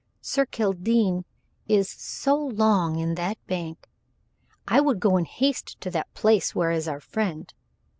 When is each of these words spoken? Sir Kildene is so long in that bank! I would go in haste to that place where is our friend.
Sir 0.19 0.47
Kildene 0.47 1.25
is 1.67 1.87
so 1.87 2.33
long 2.35 2.97
in 2.97 3.13
that 3.13 3.37
bank! 3.45 3.87
I 4.67 4.81
would 4.81 4.99
go 4.99 5.15
in 5.15 5.25
haste 5.25 5.79
to 5.81 5.91
that 5.91 6.11
place 6.15 6.55
where 6.55 6.71
is 6.71 6.87
our 6.87 6.99
friend. 6.99 7.53